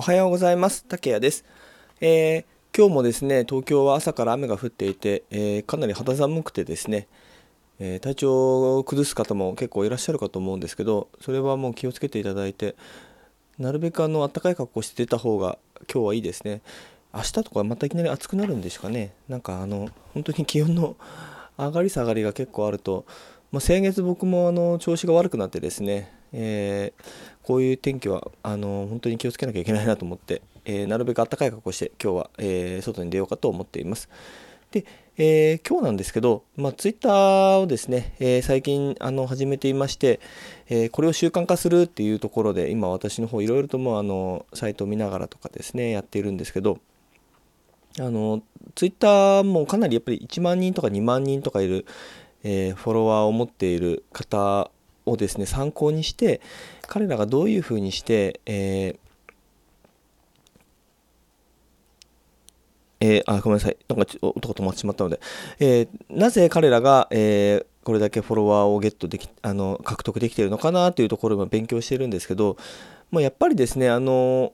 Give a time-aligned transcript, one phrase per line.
[0.00, 0.86] おはようございます。
[0.86, 1.44] 竹谷です、
[2.00, 7.06] えー、今日もですね、東京は朝から雨が降っていて、えー、かなり肌寒くてですね、
[7.78, 12.76] えー、体調を崩す方も結構いらっしゃるかと思うんですけど、それはもう気をつけていただいて、
[13.58, 15.58] なるべくあの暖かい格好して出た方が
[15.92, 16.62] 今日はいいですね。
[17.12, 19.12] 明日とかまたいきなり暑くなるんでしょうかね。
[19.28, 20.96] なんかあの本当に 気温の
[21.58, 23.04] 上がり下がりが結構あると、
[23.52, 27.02] まあ、先月僕もあの調子が悪くなってですね、えー、
[27.42, 34.08] こういう天気はあの本当に気をつけなきゃいけないなと思って、えー、なるべく暖かい格好して今日は、えー、外に出ようかと思っています。
[34.70, 34.84] で、
[35.18, 40.20] え、今日なんですけど、まあ、ツイッターをですね、え、最近あの始めていまして、
[40.68, 46.78] え、これを習慣化するっていうところで今私の方いろいろともあのサイトを見ながらとかですねやっているんですけど
[47.98, 48.42] あの
[48.76, 51.86] ツイッターもかなりやっぱり1万人とか2万人とかいる、
[52.44, 54.70] えフォロワーを持っている方
[55.10, 56.40] をですね参考にして
[56.86, 58.98] 彼らがどういうふうにして、えー
[63.00, 63.76] えー、あごめんなさい。
[63.88, 65.20] なんかちょ音が止まってしまったので、
[65.58, 72.58] えー、なぜ彼らが、えー、これだけフォロワーをゲットできあの獲得できているのかなというところを勉強してるんですけど、
[73.10, 74.52] まあ、やっぱりですねあの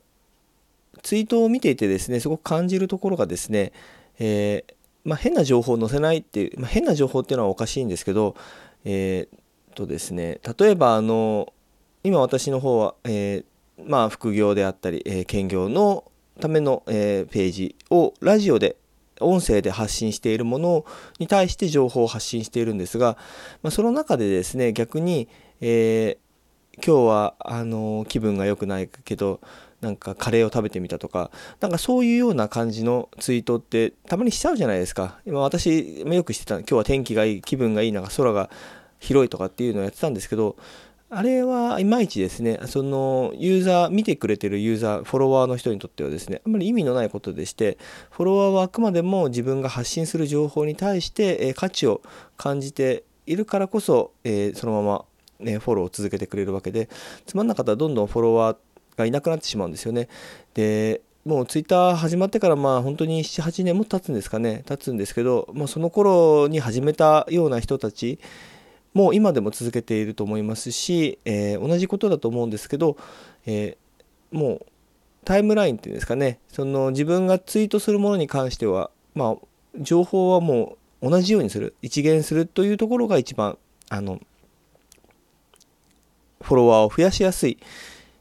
[1.02, 3.73] ツイートを見ていてですねすごく感じるところがですね、
[4.19, 8.36] えーまあ、変な情報を載せないっていう、まあ、変な情報っていうのはおかしいんですけど、
[8.84, 9.39] えー、
[9.77, 11.52] とですね例えばあの
[12.02, 16.05] 今私の方は、えー、まあ、副業であったり、えー、兼業の
[16.41, 18.77] ための、えー、ページをラジオで
[19.20, 20.84] 音声で発信しているもの
[21.18, 23.16] に対して情報を発信しているんですが、
[23.62, 25.28] まあ、その中でですね逆に、
[25.60, 26.18] え
[26.77, 29.40] 今日はあの気分が良くないけど
[29.80, 31.30] なんかカレーを食べてみたとか
[31.61, 35.18] なんかそういうような感じのツイートってたまにしちゃうじゃないですか。
[35.24, 38.50] 今私もよくしてた今日は天気がいい気分がいいなんか空が
[38.98, 40.56] 広いとかっていうのをやってたんですけど
[41.08, 47.78] あれはいまいちですねそのユーザー見てくれてるユーザーフォロワーの人にとってはですねあんまり意味のないことでして
[48.11, 52.02] フォロワーはあくまでも自分が発信する情報に対して、価値を
[52.36, 55.05] 感じているからこそ、えそのまま、
[55.39, 56.89] ね、フォローを続けてくれるわけで
[57.24, 58.57] つまんなかったらどんどんフォロワー
[58.96, 60.08] がいなくなってしまうんですよね。
[60.55, 68.20] でもうツイッター始まってからまあ本当に78年も経つんですかね経つんですけど、まあ、その頃に始めたような人たち
[68.96, 72.96] もう今でも続けていると思いますし、えー、同じことだと思うんですけど、
[73.45, 74.67] えー、もう
[75.27, 79.36] タイムラインっていうんですかねその自分がツイートするものに関しては、まあ、
[79.79, 83.58] 情報はもう同じようにする一元するというところが一番
[83.90, 84.18] あの
[86.40, 87.58] フォロワーを増やしやすい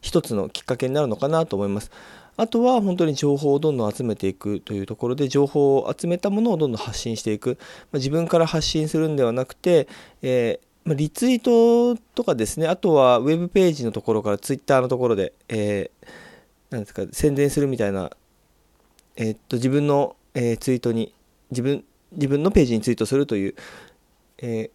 [0.01, 1.89] 一つのきっかけになるのかなと思います。
[2.37, 9.87] あとは本当に情報をどんどん集めていくというところで情報を集めたものをどんどん発信していく、まあ、自分から発信するんではなくて、
[10.21, 18.11] えーまあ、リツイートとかですねあとはウェブページのところからツイッターのところで、えー、ですか宣伝するみたいな、
[19.15, 21.13] えー、っと自分の、えー、ツイートに
[21.51, 23.55] 自分自分のページにツイートするという、
[24.37, 24.69] え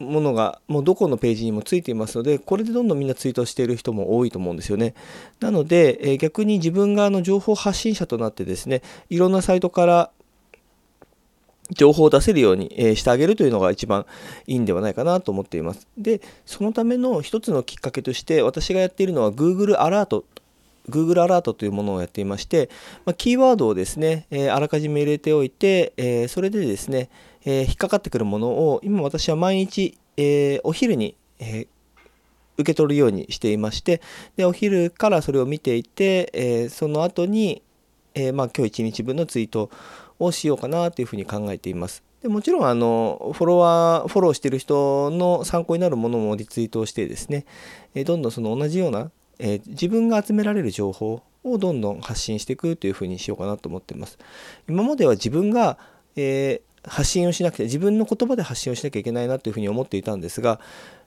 [0.00, 4.94] ものがもうどこのページにもついていますのでこれでどんどんみんなツイートしている人も多いと思うんですよね
[5.40, 10.10] なので、え逆に自分があの情報発信者となってですねいろんなサイトから
[11.70, 14.04] 情報を出せるように、えしてあげるというのが一番
[14.48, 15.86] いいんではないかなと思っています。
[15.96, 20.24] で、そのための一つのきっかけとして私がやっているのは Google アラート
[20.88, 22.68] Google アラートというものをやっていまして、
[23.04, 27.08] まあ、キーワードをですね、えー、あらかじめ入れておいて、えー、それでですね、
[27.44, 31.66] えー、引っかかってくるものを今私は毎日、えお昼に、え
[32.58, 34.02] 受け取るようにしていまして
[34.36, 37.62] でお昼からそれを見ていて、えその後に、
[38.14, 39.70] えまあ、今日1日分のツイート
[40.18, 42.02] をしようかなというふうに考えています。
[42.22, 47.46] でもちろんあのフォロワーフォローしてる人の参考になるものもリツイートをしてですね、
[47.94, 54.18] えどんどんその同じような、え自分が集められる情報をどんどん発信していくというふうにしようかなと思っています。
[54.68, 55.78] 今までは自分が、
[56.14, 60.60] え発信をしなくて自分の言葉で発信をしなきゃいけないなというふうに思っていたんですが、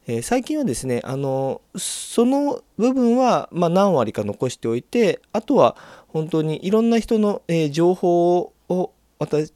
[0.07, 5.75] えー、最近はですねあのその部分は、ま、何割か残しておいてあとは
[6.09, 8.91] 本当にいろんな人の、えー、情報を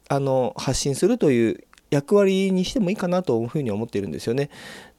[0.08, 4.50] あの発信するという役割にしてもいいかなというふうに思っているんですよね。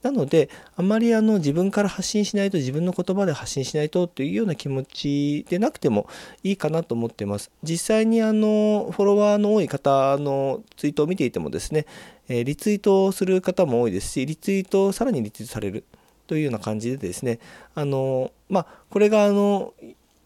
[0.02, 6.08] なのであまりあの自分から発信しないと自分の言葉で発信しないとというような気持ちでなくても
[6.44, 7.52] いいかなと思っています。
[7.64, 11.86] 実際にあのフォロワーの多い方のツイートを見ていてもですね、
[12.30, 15.84] えリツイートをする方も多いですしリツイートをさらにリツイートされる
[16.28, 17.40] というような感じでですね
[17.76, 19.74] あのまあこれがあの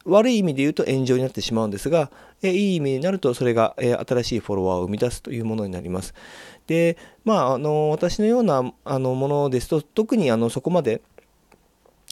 [0.05, 2.11] 悪い意味で言うと炎上になってしまうんですが、
[2.41, 6.13] えいい意味になるとそれが、え新しいフォロワーを生み出すというものになります。
[6.67, 11.01] で、まあ、あの私のようなあのものですと特にあのそこまで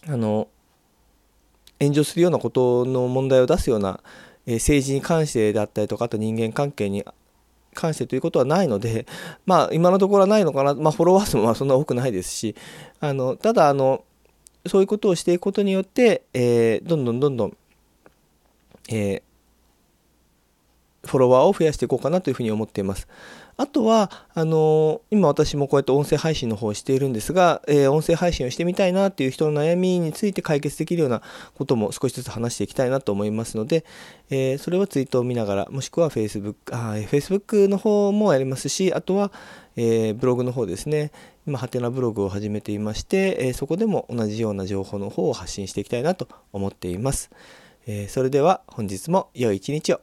[0.08, 0.48] あの
[1.80, 4.02] 炎上するようなことの問題を出すような、
[4.46, 7.04] え政治に関してだったりとかあと人間関係に
[7.74, 9.06] 関してということはないので
[9.46, 12.56] まあ今のところはないのかな、まあ、フォロワー数もまあそんな多くないですし
[13.00, 14.04] あのただあの
[14.66, 17.58] そういうことをしていくことによって、えー、どんどんどんどん、
[18.90, 19.22] えー、
[21.12, 23.08] フォロワーを増やしていこうかなというふうに思っています。
[23.58, 31.22] あとは、あの今私もこうやって音声配信の方をしているんですが、えー、音声配信をしてみたいなっていう人の悩みについて解決できるような
[31.56, 33.84] ことも少しずつ話していきたいなと思いますので、
[34.30, 39.32] えー、それはツイートを見ながら、もしくは Facebook、あ Facebook の方もやりますし、あとは、
[39.76, 41.12] えー、ブログの方ですね。
[41.46, 47.32] 今、ハテナブログを始めていまして、えそこでも同じような情報の方を発信していきたいなと思っています。
[47.88, 50.02] えそれでは本日も良い一日を。